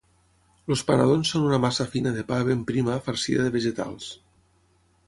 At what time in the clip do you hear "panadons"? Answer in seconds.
0.87-1.33